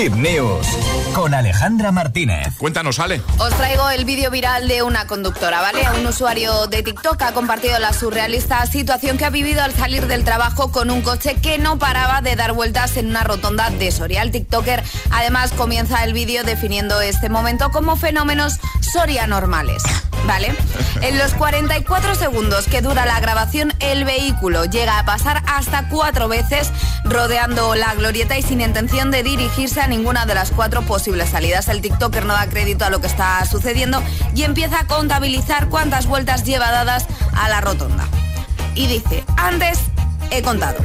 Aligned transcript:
Hip 0.00 0.14
News 0.14 0.66
con 1.12 1.34
Alejandra 1.34 1.92
Martínez. 1.92 2.56
Cuéntanos, 2.56 2.98
Ale. 3.00 3.20
Os 3.36 3.54
traigo 3.54 3.90
el 3.90 4.06
vídeo 4.06 4.30
viral 4.30 4.66
de 4.66 4.82
una 4.82 5.06
conductora, 5.06 5.60
¿vale? 5.60 5.82
Un 5.98 6.06
usuario 6.06 6.68
de 6.68 6.82
TikTok 6.82 7.20
ha 7.20 7.32
compartido 7.32 7.78
la 7.78 7.92
surrealista 7.92 8.64
situación 8.64 9.18
que 9.18 9.26
ha 9.26 9.30
vivido 9.30 9.62
al 9.62 9.74
salir 9.74 10.06
del 10.06 10.24
trabajo 10.24 10.72
con 10.72 10.90
un 10.90 11.02
coche 11.02 11.36
que 11.42 11.58
no 11.58 11.78
paraba 11.78 12.22
de 12.22 12.34
dar 12.34 12.54
vueltas 12.54 12.96
en 12.96 13.08
una 13.08 13.24
rotonda 13.24 13.68
de 13.68 13.92
Soria. 13.92 14.22
El 14.22 14.30
TikToker 14.30 14.82
además 15.10 15.52
comienza 15.52 16.02
el 16.02 16.14
vídeo 16.14 16.44
definiendo 16.44 16.98
este 17.02 17.28
momento 17.28 17.70
como 17.70 17.96
fenómenos 17.96 18.54
Soria 18.80 19.26
normales. 19.26 19.82
¿Vale? 20.26 20.54
En 21.02 21.18
los 21.18 21.34
44 21.34 22.14
segundos 22.14 22.66
que 22.66 22.82
dura 22.82 23.06
la 23.06 23.20
grabación, 23.20 23.72
el 23.80 24.04
vehículo 24.04 24.64
llega 24.64 24.98
a 24.98 25.04
pasar 25.04 25.42
hasta 25.46 25.88
cuatro 25.88 26.28
veces 26.28 26.70
rodeando 27.04 27.74
la 27.74 27.94
glorieta 27.94 28.38
y 28.38 28.42
sin 28.42 28.60
intención 28.60 29.10
de 29.10 29.22
dirigirse 29.22 29.80
a 29.80 29.86
ninguna 29.88 30.26
de 30.26 30.34
las 30.34 30.50
cuatro 30.50 30.82
posibles 30.82 31.30
salidas. 31.30 31.68
El 31.68 31.80
TikToker 31.80 32.26
no 32.26 32.34
da 32.34 32.46
crédito 32.48 32.84
a 32.84 32.90
lo 32.90 33.00
que 33.00 33.06
está 33.06 33.44
sucediendo 33.44 34.02
y 34.34 34.42
empieza 34.42 34.80
a 34.80 34.86
contabilizar 34.86 35.68
cuántas 35.68 36.06
vueltas 36.06 36.44
lleva 36.44 36.70
dadas 36.70 37.06
a 37.32 37.48
la 37.48 37.60
rotonda. 37.60 38.06
Y 38.74 38.86
dice, 38.86 39.24
antes 39.36 39.80
he 40.30 40.42
contado 40.42 40.78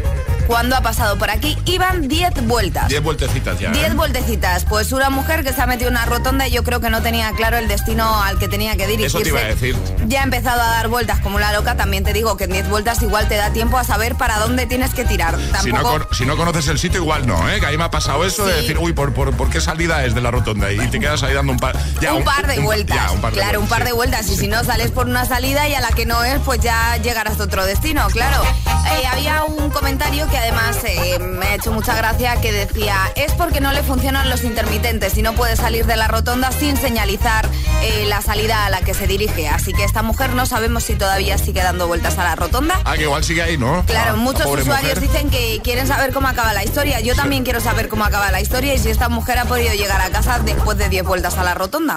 cuando 0.48 0.76
ha 0.76 0.82
pasado 0.82 1.18
por 1.18 1.30
aquí 1.30 1.58
iban 1.66 2.08
10 2.08 2.48
vueltas. 2.48 2.88
10 2.88 3.04
vueltecitas 3.04 3.60
ya. 3.60 3.72
10 3.72 3.92
¿eh? 3.92 3.94
vueltecitas. 3.96 4.66
Pues 4.66 4.92
una 4.92 5.10
mujer 5.10 5.44
que 5.44 5.54
se 5.54 5.62
ha 5.62 5.66
metido 5.66 5.90
en 5.90 5.96
una 5.96 6.06
rotonda 6.06 6.48
y 6.48 6.52
yo 6.52 6.64
creo 6.64 6.80
que 6.80 6.90
no 6.90 7.02
tenía 7.02 7.32
claro 7.32 7.58
el 7.58 7.68
destino 7.68 8.22
al 8.22 8.38
que 8.38 8.48
tenía 8.48 8.76
que 8.76 8.88
dirigirse. 8.88 9.18
Eso 9.18 9.24
te 9.24 9.30
iba 9.30 9.40
a 9.40 9.44
decir. 9.44 9.76
Ya 10.08 10.22
ha 10.22 10.24
empezado 10.24 10.62
a 10.62 10.68
dar 10.68 10.88
vueltas 10.88 11.20
como 11.20 11.40
la 11.40 11.52
loca. 11.54 11.76
También 11.76 12.04
te 12.04 12.14
digo 12.14 12.38
que 12.38 12.46
en 12.46 12.52
10 12.52 12.70
vueltas 12.70 13.02
igual 13.02 13.28
te 13.28 13.36
da 13.36 13.52
tiempo 13.52 13.78
a 13.78 13.84
saber 13.84 14.16
para 14.16 14.38
dónde 14.40 14.66
tienes 14.66 14.94
que 14.94 15.06
tirar. 15.06 15.38
Si 15.62 15.72
no, 15.72 15.82
si 16.12 16.26
conoces 16.26 16.68
el 16.68 16.80
sitio, 16.80 17.02
igual 17.02 17.26
no, 17.26 17.50
¿eh? 17.50 17.60
Que 17.60 17.66
ahí 17.66 17.78
me 17.78 17.84
ha 17.86 17.92
pasado 17.92 18.26
eso 18.26 18.46
de 18.46 18.54
decir, 18.56 18.78
uy, 18.78 18.94
¿por, 18.94 19.14
por, 19.14 19.36
por 19.36 19.50
qué 19.50 19.62
salida 19.62 20.06
es 20.06 20.14
de 20.16 20.22
la 20.22 20.32
rotonda? 20.32 20.72
Y 20.72 20.78
te 20.90 21.00
quedas 21.00 21.24
ahí 21.24 21.34
dando 21.34 21.52
un 21.54 21.60
par, 21.60 21.78
ya, 22.02 22.14
un, 22.14 22.24
par 22.24 22.48
de 22.48 22.60
un- 22.60 22.66
vueltas. 22.66 22.96
ya, 22.96 23.12
un 23.12 23.22
par 23.22 23.32
de 23.34 23.40
claro, 23.40 23.60
un 23.62 23.68
par 23.68 23.84
de 23.84 23.92
sí. 23.92 23.96
vueltas. 23.96 24.28
Y 24.30 24.38
si 24.38 24.48
no 24.48 24.64
sales 24.64 24.92
por 24.92 25.08
una 25.08 25.26
salida 25.26 25.68
y 25.68 25.76
a 25.76 25.82
la 25.82 25.90
que 25.90 26.06
no 26.06 26.24
es, 26.24 26.40
pues 26.40 26.60
ya 26.60 26.98
llegarás 26.98 27.40
a 27.40 27.44
otro 27.44 27.66
destino, 27.66 28.08
claro. 28.08 28.44
Eh, 28.86 29.06
había 29.08 29.44
un 29.44 29.70
comentario 29.72 30.28
que 30.30 30.38
además 30.38 30.78
eh, 30.84 31.18
me 31.20 31.46
ha 31.48 31.56
hecho 31.56 31.72
mucha 31.72 31.96
gracia 31.96 32.40
que 32.40 32.52
decía, 32.52 32.96
es 33.16 33.32
porque 33.34 33.60
no 33.62 33.72
le 33.74 33.84
funcionan 33.84 34.30
los 34.30 34.44
intermitentes 34.44 35.18
y 35.18 35.22
no 35.22 35.34
puede 35.34 35.56
salir 35.56 35.86
de 35.86 35.96
la 35.96 36.08
rotonda 36.08 36.52
sin 36.52 36.78
señalizar 36.78 37.48
eh, 37.82 38.06
la 38.08 38.22
salida 38.22 38.66
a 38.66 38.70
la 38.70 38.82
que 38.82 38.94
se 38.94 39.08
dirige. 39.08 39.48
Así 39.48 39.74
que 39.74 39.84
esta 39.84 40.02
mujer 40.02 40.34
no 40.34 40.46
sabemos 40.46 40.84
si 40.84 40.96
todavía 40.96 41.38
sigue 41.38 41.62
dando 41.64 41.88
vueltas 41.88 42.18
a 42.18 42.24
la 42.24 42.36
rotonda. 42.36 42.80
Ah, 42.86 42.96
que 42.96 43.04
igual 43.04 43.24
sigue 43.24 43.42
ahí, 43.42 43.58
¿no? 43.58 43.84
Claro, 43.86 44.14
Ah, 44.14 44.18
muchos 44.18 44.46
usuarios 44.46 44.96
mujer. 44.96 45.00
dicen 45.02 45.30
que 45.30 45.60
quieren 45.64 45.88
saber 45.88 46.14
cómo 46.14 46.28
acaba 46.28 46.54
la 46.54 46.64
historia. 46.64 47.00
Yo 47.02 47.16
también 47.16 47.44
quiero 47.44 47.60
saber 47.60 47.90
cómo 47.90 48.06
acaba 48.06 48.32
la 48.32 48.40
historia 48.42 48.74
y 48.74 48.80
si 48.80 48.90
esta 48.90 49.10
mujer 49.10 49.40
ha 49.40 49.46
podido 49.46 49.74
llegar 49.74 50.02
a 50.02 50.10
casa 50.10 50.40
después 50.40 50.78
de 50.78 50.90
10 50.90 51.04
vueltas 51.04 51.38
a 51.38 51.44
la 51.44 51.54
rotonda. 51.54 51.94